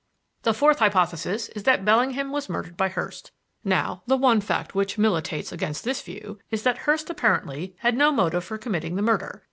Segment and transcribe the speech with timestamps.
[0.41, 3.29] "The fourth hypothesis is that Bellingham was murdered by Hurst.
[3.63, 8.11] Now the one fact which militates against this view is that Hurst apparently had no
[8.11, 9.39] motive for committing the murder.